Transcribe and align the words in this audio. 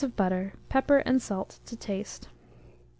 of 0.03 0.15
butter, 0.15 0.51
pepper 0.67 0.97
and 1.05 1.21
salt 1.21 1.59
to 1.63 1.75
taste. 1.75 2.27